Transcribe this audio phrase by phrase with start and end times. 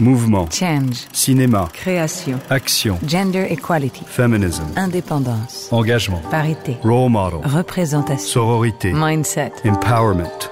[0.00, 0.48] Mouvement.
[0.50, 1.06] Change.
[1.12, 1.68] Cinéma.
[1.72, 2.38] Création.
[2.50, 2.98] Action.
[3.06, 4.04] Gender equality.
[4.06, 4.64] Feminism.
[4.76, 5.68] Indépendance.
[5.70, 6.20] Engagement.
[6.30, 6.78] Parité.
[6.82, 7.40] Role model.
[7.44, 8.26] Représentation.
[8.26, 8.92] Sororité.
[8.92, 9.52] Mindset.
[9.64, 10.50] Empowerment.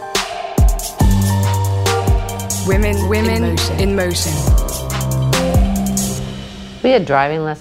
[2.67, 4.70] Women, women in motion.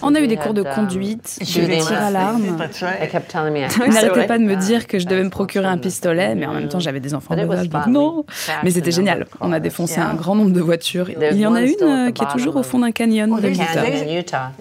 [0.01, 2.43] On a eu des cours de conduite, je vais tirer à l'arme.
[3.85, 6.53] Il n'arrêtait pas de me dire que je devais me procurer un pistolet, mais en
[6.53, 8.25] même temps j'avais des enfants de donc non.
[8.63, 9.25] Mais c'était génial.
[9.41, 11.09] On a défoncé un grand nombre de voitures.
[11.09, 14.51] Il y en a une euh, qui est toujours au fond d'un canyon de Utah.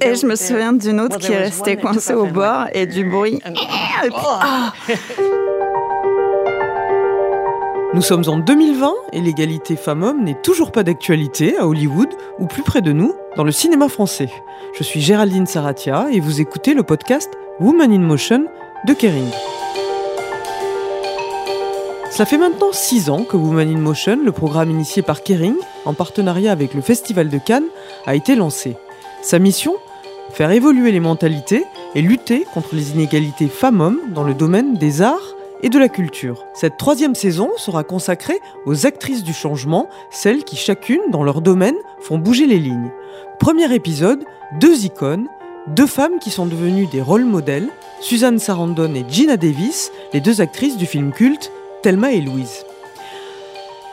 [0.00, 3.40] Et je me souviens d'une autre qui est restée coincée au bord et du bruit.
[7.96, 12.62] Nous sommes en 2020 et l'égalité femmes-hommes n'est toujours pas d'actualité à Hollywood ou plus
[12.62, 14.28] près de nous, dans le cinéma français.
[14.78, 18.48] Je suis Géraldine Saratia et vous écoutez le podcast Woman in Motion
[18.86, 19.30] de Kering.
[22.10, 25.56] Cela fait maintenant 6 ans que Woman in Motion, le programme initié par Kering,
[25.86, 27.70] en partenariat avec le Festival de Cannes,
[28.04, 28.76] a été lancé.
[29.22, 29.72] Sa mission
[30.32, 35.35] Faire évoluer les mentalités et lutter contre les inégalités femmes-hommes dans le domaine des arts
[35.62, 36.44] et de la culture.
[36.54, 41.76] Cette troisième saison sera consacrée aux actrices du changement, celles qui chacune, dans leur domaine,
[42.00, 42.90] font bouger les lignes.
[43.38, 44.24] Premier épisode,
[44.60, 45.28] deux icônes,
[45.68, 47.68] deux femmes qui sont devenues des rôles modèles,
[48.00, 51.50] Suzanne Sarandon et Gina Davis, les deux actrices du film culte
[51.82, 52.64] Thelma et Louise.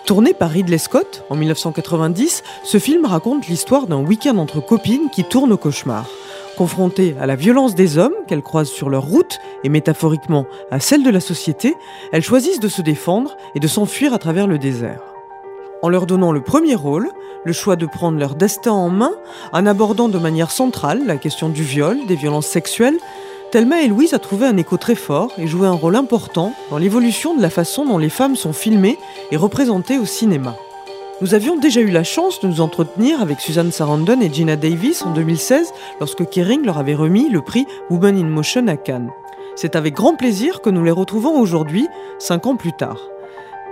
[0.06, 5.24] Tourné par Ridley Scott en 1990, ce film raconte l'histoire d'un week-end entre copines qui
[5.24, 6.10] tourne au cauchemar.
[6.58, 11.04] Confrontées à la violence des hommes qu'elles croisent sur leur route et métaphoriquement à celle
[11.04, 11.76] de la société,
[12.12, 15.02] elles choisissent de se défendre et de s'enfuir à travers le désert.
[15.82, 17.10] En leur donnant le premier rôle,
[17.44, 19.12] le choix de prendre leur destin en main,
[19.52, 22.98] en abordant de manière centrale la question du viol, des violences sexuelles,
[23.52, 26.78] Thelma et Louise a trouvé un écho très fort et joué un rôle important dans
[26.78, 28.98] l'évolution de la façon dont les femmes sont filmées
[29.30, 30.56] et représentées au cinéma.
[31.22, 35.04] Nous avions déjà eu la chance de nous entretenir avec Suzanne Sarandon et Gina Davis
[35.04, 39.12] en 2016 lorsque Kering leur avait remis le prix Women in Motion à Cannes.
[39.56, 41.88] C'est avec grand plaisir que nous les retrouvons aujourd'hui,
[42.20, 43.00] cinq ans plus tard.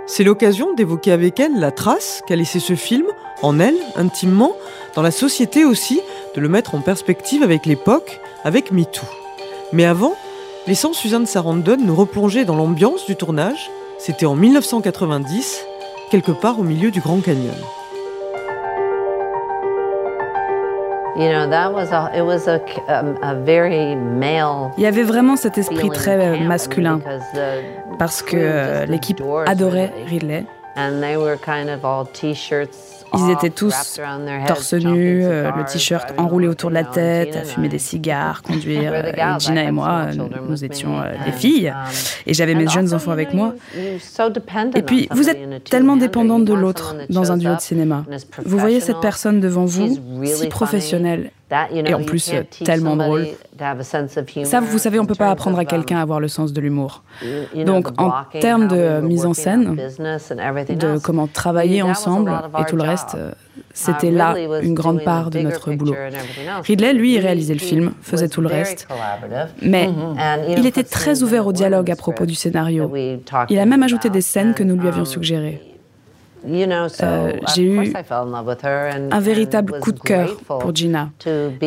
[0.06, 3.06] C'est l'occasion d'évoquer avec elles la trace qu'a laissé ce film,
[3.42, 4.52] en elles, intimement,
[4.94, 6.00] dans la société aussi,
[6.34, 9.06] de le mettre en perspective avec l'époque, avec MeToo.
[9.72, 10.14] Mais avant,
[10.66, 15.64] laissant Suzanne Sarandon nous replonger dans l'ambiance du tournage, c'était en 1990,
[16.10, 17.54] quelque part au milieu du Grand Canyon.
[24.78, 27.00] Il y avait vraiment cet esprit très euh, masculin
[27.98, 30.44] parce que euh, l'équipe adorait Ridley.
[33.14, 34.00] Ils étaient tous
[34.46, 38.94] torse nu, euh, le t-shirt enroulé autour de la tête, à fumer des cigares, conduire.
[38.94, 40.06] Et Gina et moi,
[40.48, 41.68] nous étions euh, des filles.
[41.68, 41.92] Um,
[42.26, 43.54] Et j'avais mes jeunes enfants avec moi.
[44.74, 48.04] Et puis, vous êtes tellement dépendante de l'autre dans un duo de cinéma.
[48.44, 51.30] Vous voyez cette personne devant vous, si professionnelle,
[51.70, 52.32] et en plus
[52.64, 53.26] tellement drôle.
[54.44, 56.60] Ça, vous savez, on ne peut pas apprendre à quelqu'un à avoir le sens de
[56.60, 57.02] l'humour.
[57.66, 63.01] Donc, en termes de mise en scène, de comment travailler ensemble et tout le reste,
[63.14, 63.34] uh,
[63.72, 65.94] c'était là une grande part de notre boulot.
[66.62, 68.86] Ridley, lui, réalisait le film, faisait tout le reste.
[69.62, 70.58] Mais mm-hmm.
[70.58, 72.92] il était très ouvert au dialogue à propos du scénario.
[73.48, 75.71] Il a même ajouté des scènes que nous lui avions um, suggérées.
[76.44, 77.92] Euh, j'ai eu
[79.10, 81.10] un véritable coup de cœur pour Gina.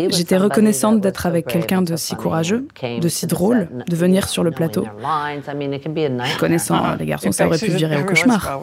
[0.10, 4.52] J'étais reconnaissante d'être avec quelqu'un de si courageux, de si drôle, de venir sur le
[4.52, 4.86] plateau.
[6.40, 8.60] Connaissant les garçons, ça aurait pu virer au cauchemar.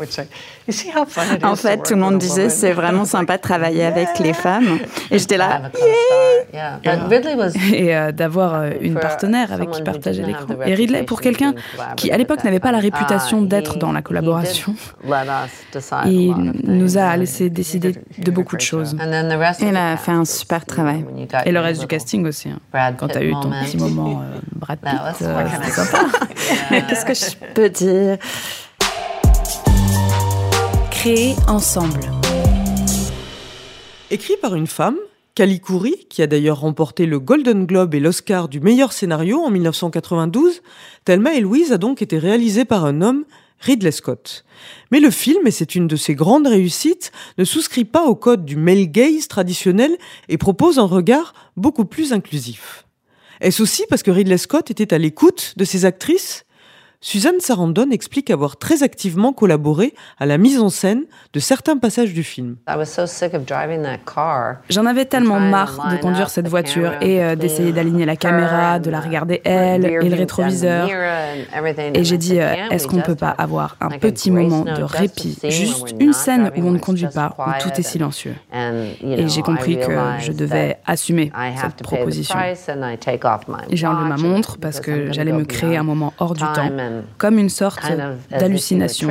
[1.43, 4.79] En fait, tout le monde disait c'est vraiment sympa de travailler avec les femmes.
[5.11, 5.63] Et j'étais là,
[7.73, 10.47] et euh, d'avoir euh, une partenaire avec qui partager l'écran.
[10.67, 11.55] Et Ridley, pour quelqu'un
[11.97, 14.75] qui à l'époque n'avait pas la réputation d'être dans la collaboration,
[16.07, 18.97] il nous a laissé décider de beaucoup de choses.
[19.61, 21.05] Il a fait un super travail.
[21.45, 22.49] Et le reste du casting aussi.
[22.49, 22.95] Hein.
[22.99, 26.07] Quand tu as eu ton petit moment euh, Brad Pitt, euh, c'était sympa.
[26.89, 28.19] Qu'est-ce que je peux dire?
[30.91, 32.01] Créer ensemble.
[34.11, 34.97] Écrit par une femme,
[35.35, 39.51] Kali Kouri, qui a d'ailleurs remporté le Golden Globe et l'Oscar du meilleur scénario en
[39.51, 40.61] 1992,
[41.07, 43.25] Thelma et Louise a donc été réalisé par un homme,
[43.63, 44.45] Ridley Scott.
[44.91, 48.45] Mais le film, et c'est une de ses grandes réussites, ne souscrit pas au code
[48.45, 49.97] du male gaze traditionnel
[50.29, 52.87] et propose un regard beaucoup plus inclusif.
[53.41, 56.45] Est-ce aussi parce que Ridley Scott était à l'écoute de ses actrices?
[57.05, 61.03] Suzanne Sarandon explique avoir très activement collaboré à la mise en scène
[61.33, 62.55] de certains passages du film.
[64.71, 68.89] J'en avais tellement marre de conduire cette voiture et euh, d'essayer d'aligner la caméra, de
[68.89, 70.89] la regarder elle et le rétroviseur.
[71.93, 75.37] Et j'ai dit, euh, est-ce qu'on ne peut pas avoir un petit moment de répit,
[75.49, 78.37] juste une scène où on ne conduit pas, où tout est silencieux
[79.03, 82.39] Et j'ai compris que je devais assumer cette proposition.
[83.71, 86.71] J'ai enlevé ma montre parce que j'allais me créer un moment hors du temps
[87.19, 87.81] comme une sorte
[88.31, 89.09] d'hallucination,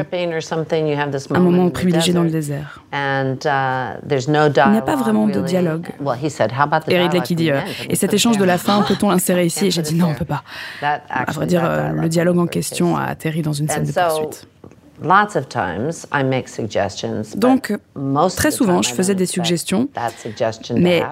[1.31, 2.83] un moment privilégié dans le désert.
[2.94, 3.36] Uh,
[4.10, 5.88] Il n'y a pas vraiment de dialogue.
[6.88, 9.72] Et Ridley qui dit, euh, et cet échange de la fin, peut-on l'insérer ici Et
[9.72, 10.44] j'ai dit non, on peut pas.
[10.81, 14.48] À vrai dire, euh, le dialogue en question a atterri dans une scène de poursuite.
[17.36, 17.74] Donc,
[18.36, 19.89] très souvent, je faisais des suggestions,
[20.75, 21.03] mais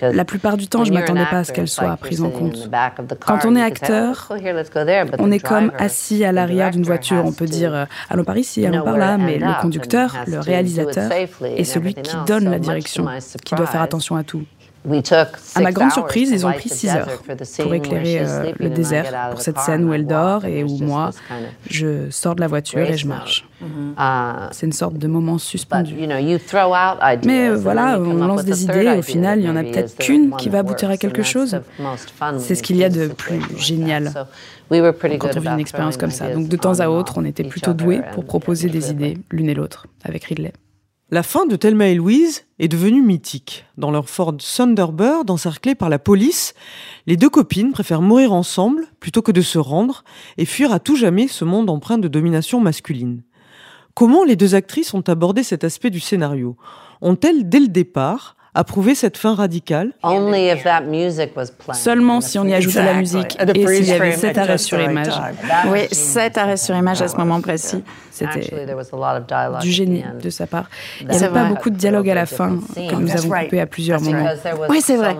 [0.00, 2.70] la plupart du temps, je ne m'attendais pas à ce qu'elles soient prises en compte.
[3.26, 4.32] Quand on est acteur,
[5.18, 7.24] on est comme assis à l'arrière d'une voiture.
[7.24, 11.10] On peut dire euh, allons par ici, allons par là, mais le conducteur, le réalisateur,
[11.12, 13.06] est celui qui donne la direction,
[13.44, 14.44] qui doit faire attention à tout.
[15.54, 17.08] À ma grande surprise, ils ont pris six heures
[17.60, 21.10] pour éclairer euh, le désert pour cette scène où elle dort et où moi,
[21.68, 23.44] je sors de la voiture et je marche.
[23.62, 25.94] Uh, C'est une sorte de moment suspendu.
[25.94, 26.08] Mais
[27.48, 30.34] euh, voilà, on lance des idées et au final, il n'y en a peut-être qu'une
[30.36, 31.60] qui va aboutir à quelque chose.
[32.38, 34.12] C'est ce qu'il y a de plus génial
[35.18, 36.32] quand on vit une expérience comme ça.
[36.32, 39.54] Donc de temps à autre, on était plutôt doués pour proposer des idées l'une et
[39.54, 40.52] l'autre avec Ridley.
[41.12, 43.66] La fin de Thelma et Louise est devenue mythique.
[43.76, 46.54] Dans leur Ford Thunderbird, encerclée par la police,
[47.06, 50.04] les deux copines préfèrent mourir ensemble plutôt que de se rendre
[50.38, 53.20] et fuir à tout jamais ce monde empreint de domination masculine.
[53.92, 56.56] Comment les deux actrices ont abordé cet aspect du scénario?
[57.02, 59.92] Ont-elles, dès le départ, approuvé cette fin radicale?
[61.74, 65.12] Seulement si on y ajoutait la musique et s'il y avait sept arrêts sur image.
[65.68, 67.82] Oui, sept arrêts sur image à ce moment précis.
[68.12, 68.40] C'était
[69.62, 70.68] du génie de sa part.
[71.00, 73.66] Il n'y avait pas beaucoup de dialogue à la fin, que nous avons coupé à
[73.66, 74.28] plusieurs moments.
[74.68, 75.16] Oui, c'est vrai.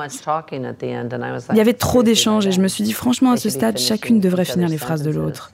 [1.51, 4.21] Il y avait trop d'échanges et je me suis dit, franchement, à ce stade, chacune
[4.21, 5.53] devrait finir les phrases de l'autre.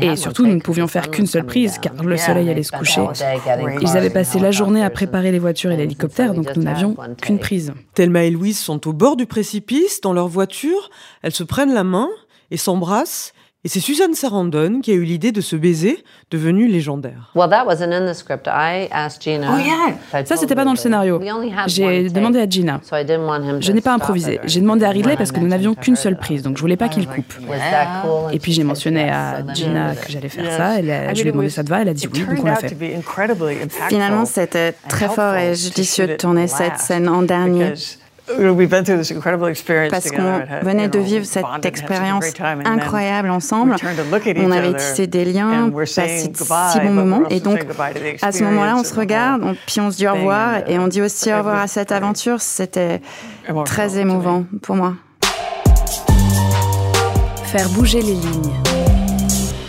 [0.00, 3.04] Et surtout, nous ne pouvions faire qu'une seule prise, car le soleil allait se coucher.
[3.80, 7.38] Ils avaient passé la journée à préparer les voitures et l'hélicoptère, donc nous n'avions qu'une
[7.38, 7.72] prise.
[7.94, 10.90] Thelma et Louise sont au bord du précipice, dans leur voiture,
[11.22, 12.08] elles se prennent la main
[12.50, 13.32] et s'embrassent,
[13.64, 17.30] et c'est Suzanne Sarandon qui a eu l'idée de ce baiser devenu légendaire.
[17.36, 17.44] Oh
[20.24, 21.20] Ça, c'était pas dans le scénario.
[21.68, 22.80] J'ai demandé à Gina.
[22.90, 24.40] Je n'ai pas improvisé.
[24.44, 26.88] J'ai demandé à Ridley parce que nous n'avions qu'une seule prise, donc je voulais pas
[26.88, 27.34] qu'il coupe.
[28.32, 30.78] Et puis j'ai mentionné à Gina que j'allais faire ça.
[30.80, 31.82] Elle je lui ai demandé ça te va.
[31.82, 32.76] Elle a dit oui, donc on l'a fait.
[33.88, 37.74] Finalement, c'était très fort et judicieux de tourner cette scène en dernier.
[39.90, 42.24] Parce qu'on venait de vivre cette expérience
[42.64, 43.76] incroyable ensemble.
[44.36, 47.28] On avait tissé des liens, passé de si bons moments.
[47.28, 47.64] Et donc,
[48.22, 50.68] à ce moment-là, on se regarde, puis on se dit au revoir.
[50.68, 52.40] Et on dit aussi au revoir à cette aventure.
[52.40, 53.00] C'était
[53.64, 54.94] très émouvant pour moi.
[57.44, 58.52] Faire bouger les lignes.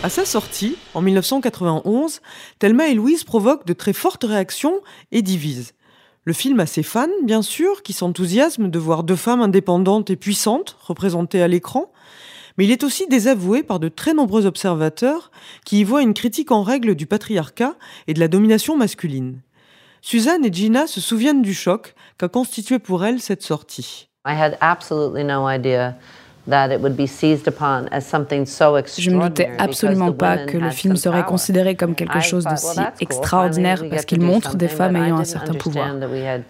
[0.04, 2.22] À sa sortie, en 1991,
[2.60, 4.82] Thelma et Louise provoquent de très fortes réactions
[5.14, 5.72] et divisent.
[6.26, 10.16] Le film a ses fans, bien sûr, qui s'enthousiasment de voir deux femmes indépendantes et
[10.16, 11.92] puissantes représentées à l'écran,
[12.58, 15.32] mais il est aussi désavoué par de très nombreux observateurs
[15.66, 17.76] qui y voient une critique en règle du patriarcat
[18.08, 19.42] et de la domination masculine.
[20.02, 24.08] Suzanne et Gina se souviennent du choc qu'a constitué pour elles cette sortie.
[26.46, 26.76] Je
[29.10, 33.84] ne doutais absolument pas que le film serait considéré comme quelque chose de si extraordinaire
[33.90, 35.96] parce qu'il montre des femmes ayant un certain pouvoir.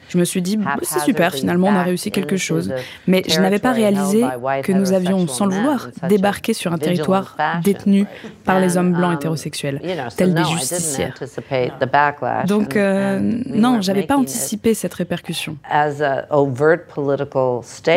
[0.10, 2.74] Je me suis dit, bah, c'est super, finalement on a réussi quelque chose.
[3.08, 4.24] Mais je n'avais pas réalisé
[4.64, 8.06] que nous avions, sans le vouloir, débarqué sur un territoire détenu
[8.46, 9.82] par les hommes blancs um, hétérosexuels,
[10.18, 11.14] tels des justicières.
[12.48, 15.58] Donc, euh, non, j'avais pas anticipé cette répercussion.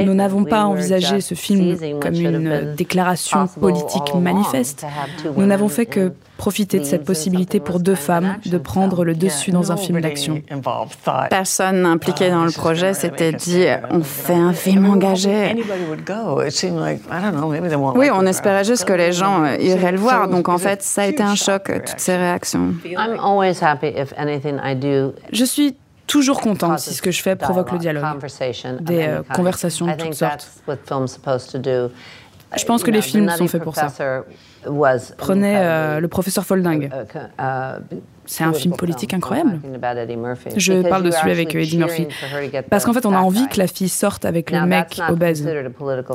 [0.04, 4.86] Nous n'avons pas envisagé ce film comme une déclaration politique manifeste.
[5.36, 9.50] Nous n'avons fait que profiter de cette possibilité pour deux femmes de prendre le dessus
[9.50, 10.42] dans un film d'action.
[11.30, 15.56] Personne impliqué dans le projet s'était dit on fait un film engagé.
[17.94, 20.28] Oui, on espérait juste que les gens euh, iraient le voir.
[20.28, 22.74] Donc en fait, ça a été un choc, toutes ces réactions.
[25.32, 28.18] Je suis toujours contente si ce que je fais provoque le dialogue,
[28.80, 30.50] des euh, conversations de toutes sortes.
[32.56, 33.92] Je pense que les films sont faits pour ça.
[35.18, 36.90] Prenez euh, le professeur Folding.
[38.26, 39.60] C'est un film politique incroyable.
[40.56, 42.06] Je parle de celui avec Eddie Murphy.
[42.70, 45.46] Parce qu'en fait, on a envie que la fille sorte avec le mec obèse.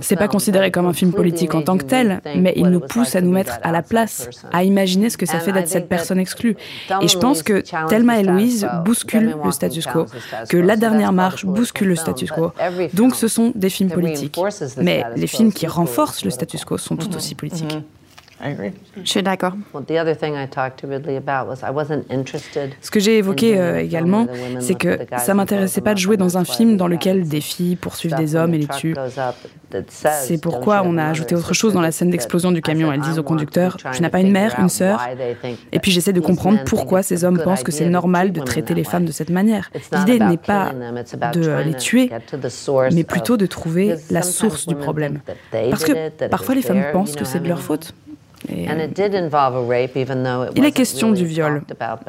[0.02, 3.16] C'est pas considéré comme un film politique en tant que tel, mais il nous pousse
[3.16, 6.20] à nous mettre à la place, à imaginer ce que ça fait d'être cette personne
[6.20, 6.56] exclue.
[7.02, 10.06] Et je pense que Thelma et Louise bousculent le status quo,
[10.50, 12.52] que La Dernière Marche bouscule le status quo.
[12.94, 14.40] Donc ce sont des films politiques.
[14.78, 17.78] Mais les films qui renforcent le status quo sont tout aussi politiques.
[19.04, 19.54] Je suis d'accord.
[22.82, 24.28] Ce que j'ai évoqué euh, également,
[24.60, 28.16] c'est que ça m'intéressait pas de jouer dans un film dans lequel des filles poursuivent
[28.16, 28.96] des hommes et les tuent.
[29.88, 32.92] C'est pourquoi on a ajouté autre chose dans la scène d'explosion du camion.
[32.92, 35.02] Elles disent au conducteur Tu n'as pas une mère, une sœur
[35.72, 38.84] Et puis j'essaie de comprendre pourquoi ces hommes pensent que c'est normal de traiter les
[38.84, 39.70] femmes de cette manière.
[39.94, 40.74] L'idée n'est pas
[41.34, 42.12] de les tuer,
[42.92, 45.20] mais plutôt de trouver la source du problème.
[45.52, 47.94] Parce que parfois les femmes pensent que c'est de leur faute.
[48.50, 48.66] Et
[50.56, 51.64] il est question du viol,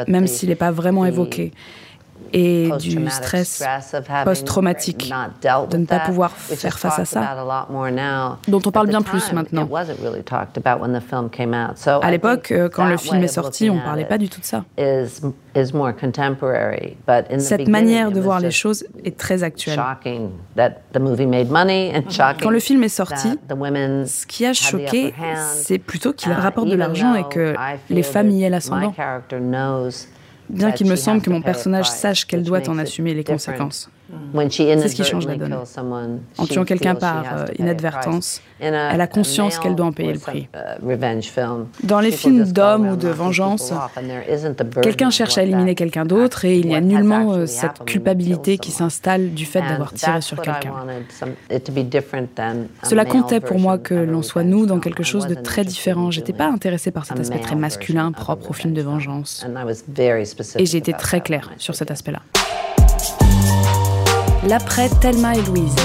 [0.08, 1.52] même s'il n'est pas vraiment évoqué
[2.32, 3.62] et du stress
[4.24, 5.12] post-traumatique,
[5.70, 7.46] de ne pas pouvoir faire face à ça,
[8.48, 9.68] dont on parle bien plus maintenant.
[12.02, 14.64] À l'époque, quand le film est sorti, on ne parlait pas du tout de ça.
[17.38, 19.80] Cette manière de voir les choses est très actuelle.
[20.56, 25.14] Quand le film est sorti, ce qui a choqué,
[25.54, 27.54] c'est plutôt qu'il rapporte de l'argent et que
[27.90, 28.94] les femmes y aient l'ascendant
[30.52, 33.90] bien qu'il me semble que mon personnage sache qu'elle doit en assumer les conséquences.
[34.35, 35.57] C'est ce qui change la donne.
[36.38, 40.49] En tuant quelqu'un par euh, inadvertance, elle a conscience qu'elle doit en payer le prix.
[41.83, 43.73] Dans les films d'hommes ou de vengeance,
[44.83, 48.71] quelqu'un cherche à éliminer quelqu'un d'autre et il n'y a nullement euh, cette culpabilité qui
[48.71, 50.73] s'installe du fait d'avoir tiré sur quelqu'un.
[52.83, 56.11] Cela comptait pour moi que l'on soit nous dans quelque chose de très différent.
[56.11, 59.47] J'étais pas intéressée par cet aspect très masculin propre aux films de vengeance.
[60.59, 62.21] Et j'ai été très claire sur cet aspect-là
[64.46, 65.76] l'après Thelma et Louise.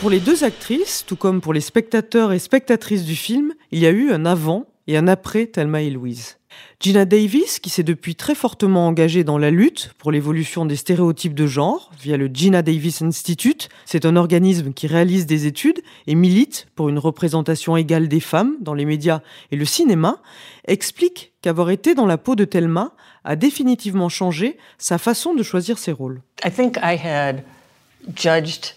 [0.00, 3.86] Pour les deux actrices, tout comme pour les spectateurs et spectatrices du film, il y
[3.86, 6.38] a eu un avant et un après Thelma et Louise.
[6.80, 11.34] Gina Davis, qui s'est depuis très fortement engagée dans la lutte pour l'évolution des stéréotypes
[11.34, 16.14] de genre via le Gina Davis Institute, c'est un organisme qui réalise des études et
[16.14, 19.20] milite pour une représentation égale des femmes dans les médias
[19.50, 20.18] et le cinéma,
[20.66, 22.92] explique qu'avoir été dans la peau de Thelma
[23.24, 26.20] a définitivement changé sa façon de choisir ses rôles.
[26.44, 27.44] I think I had
[28.14, 28.74] judged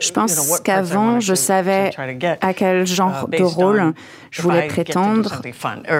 [0.00, 1.90] je pense qu'avant, je savais
[2.40, 3.94] à quel genre uh, de rôle
[4.30, 5.40] je voulais prétendre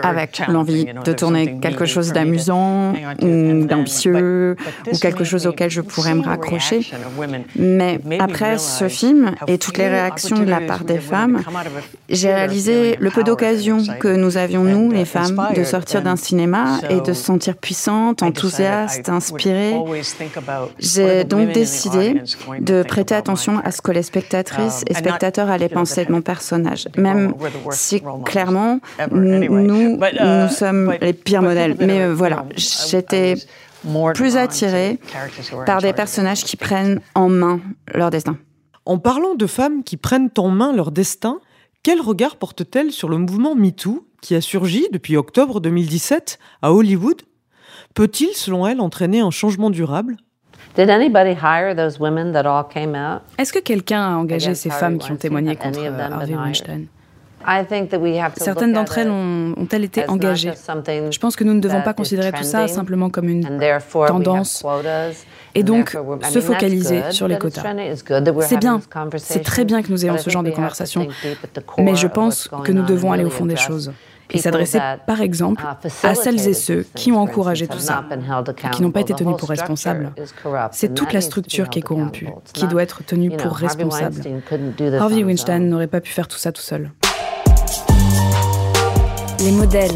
[0.03, 4.57] avec l'envie de tourner quelque chose d'amusant ou d'ambitieux
[4.93, 6.81] ou quelque chose auquel je pourrais me raccrocher.
[7.57, 11.43] Mais après ce film et toutes les réactions de la part des femmes,
[12.09, 16.81] j'ai réalisé le peu d'occasions que nous avions, nous, les femmes, de sortir d'un cinéma
[16.91, 19.77] et de se sentir puissante, enthousiaste, inspirée.
[20.79, 22.21] J'ai donc décidé
[22.61, 26.89] de prêter attention à ce que les spectatrices et spectateurs allaient penser de mon personnage,
[26.97, 27.35] même
[27.71, 31.77] si clairement nous, nous sommes les pires modèles.
[31.79, 33.35] Mais euh, voilà, j'étais
[34.15, 34.99] plus attirée
[35.67, 37.61] par des personnages qui prennent en main
[37.93, 38.39] leur destin.
[38.87, 41.41] En parlant de femmes qui prennent en main leur destin,
[41.83, 47.21] quel regard porte-t-elle sur le mouvement MeToo qui a surgi depuis octobre 2017 à Hollywood?
[47.93, 50.17] Peut-il, selon elle, entraîner un changement durable?
[50.79, 52.53] Est-ce
[53.53, 56.87] que quelqu'un a engagé ces femmes qui ont témoigné contre Harvey Weinstein?
[58.37, 60.53] Certaines d'entre elles ont-elles été engagées?
[60.53, 63.61] Je pense que nous ne devons pas considérer tout ça simplement comme une
[64.07, 64.65] tendance
[65.55, 65.97] et donc
[66.31, 67.63] se focaliser sur les quotas.
[68.41, 68.81] C'est bien,
[69.17, 71.07] c'est très bien que nous ayons ce genre de conversation,
[71.79, 73.93] mais je pense que nous devons aller au fond des choses
[74.31, 75.65] et s'adresser par exemple
[76.03, 78.05] à celles et ceux qui ont encouragé tout ça,
[78.73, 80.13] qui n'ont pas été tenus pour responsables.
[80.73, 84.23] C'est toute la structure qui est corrompue, qui doit être tenue pour responsable.
[84.99, 86.91] Harvey Weinstein n'aurait pas pu faire tout ça tout seul.
[89.41, 89.91] Les modèles.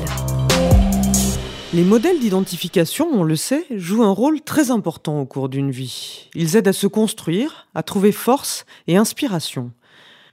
[1.73, 6.29] Les modèles d'identification, on le sait, jouent un rôle très important au cours d'une vie.
[6.35, 9.71] Ils aident à se construire, à trouver force et inspiration.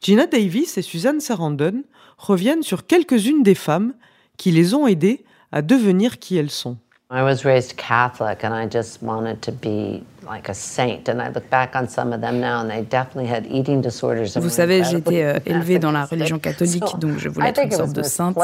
[0.01, 1.83] Gina Davis et Suzanne Sarandon
[2.17, 3.93] reviennent sur quelques-unes des femmes
[4.37, 6.77] qui les ont aidées à devenir qui elles sont.
[7.09, 11.07] I was raised Catholic and I just wanted to be like a saint.
[11.07, 14.35] And I look back on some of them now and they definitely had eating disorders.
[14.35, 17.71] Vous savez, j'ai été euh, élevée dans la religion catholique, donc je voulais être une
[17.71, 18.37] sorte de sainte.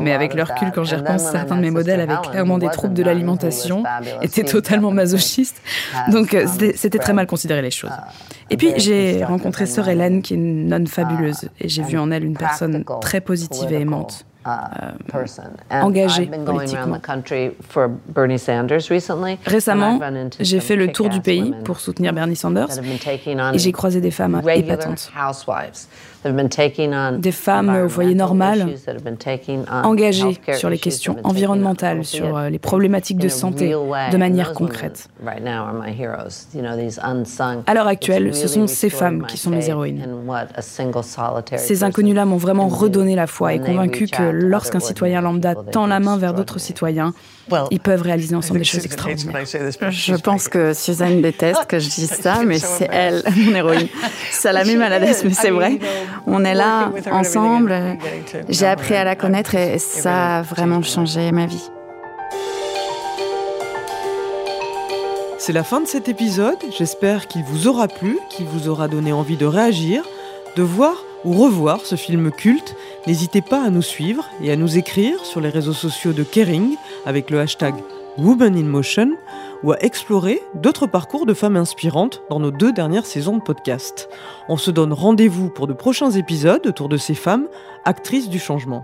[0.00, 2.94] Mais avec le recul, quand j'y repense, certains de mes modèles avaient clairement des troubles
[2.94, 3.84] de l'alimentation,
[4.20, 5.62] étaient totalement masochistes.
[6.10, 7.92] Donc euh, c'était très mal considéré les choses.
[8.50, 12.10] Et puis j'ai rencontré sœur Hélène, qui est une nonne fabuleuse, et j'ai vu en
[12.10, 14.24] elle une personne très positive et aimante.
[15.70, 16.98] Engagée politiquement.
[19.46, 19.98] Récemment,
[20.40, 22.68] j'ai fait le tour du pays pour soutenir Bernie Sanders
[23.54, 25.10] et j'ai croisé des femmes épatantes.
[26.24, 28.74] Des femmes au foyer normal,
[29.84, 35.08] engagées sur les questions environnementales, sur euh, les problématiques de santé de manière concrète.
[37.66, 40.06] À l'heure actuelle, ce sont ces femmes qui sont mes héroïnes.
[41.56, 46.00] Ces inconnus-là m'ont vraiment redonné la foi et convaincu que lorsqu'un citoyen lambda tend la
[46.00, 47.14] main vers d'autres citoyens,
[47.70, 49.44] ils peuvent réaliser ensemble des choses extraordinaires.
[49.90, 53.88] Je pense que Suzanne déteste que je dise ça, mais c'est elle, mon héroïne.
[54.30, 55.78] Ça la met maladesse, mais c'est vrai.
[56.26, 57.74] On est là ensemble.
[58.48, 61.70] J'ai appris à la connaître et ça a vraiment changé ma vie.
[65.38, 66.58] C'est la fin de cet épisode.
[66.76, 70.02] J'espère qu'il vous aura plu, qu'il vous aura donné envie de réagir,
[70.56, 72.76] de voir ou revoir ce film culte.
[73.06, 76.76] N'hésitez pas à nous suivre et à nous écrire sur les réseaux sociaux de Kering
[77.06, 77.74] avec le hashtag
[78.18, 79.12] Women in Motion
[79.62, 84.08] ou à explorer d'autres parcours de femmes inspirantes dans nos deux dernières saisons de podcast.
[84.48, 87.48] On se donne rendez-vous pour de prochains épisodes autour de ces femmes,
[87.84, 88.82] actrices du changement.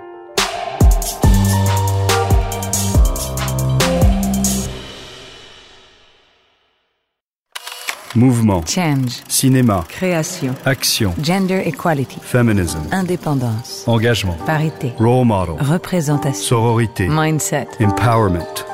[8.16, 8.62] Mouvement.
[8.64, 9.22] Change.
[9.28, 9.84] Cinéma.
[9.88, 10.54] Création.
[10.64, 11.14] Action.
[11.20, 12.20] Gender equality.
[12.22, 12.80] Feminism.
[12.92, 13.82] Indépendance.
[13.88, 14.36] Engagement.
[14.46, 14.92] Parité.
[15.00, 15.56] Role model.
[15.58, 16.40] Représentation.
[16.44, 17.08] Sororité.
[17.08, 17.66] Mindset.
[17.80, 18.64] Empowerment.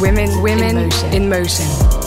[0.00, 1.12] Women, women in motion.
[1.12, 1.99] In motion.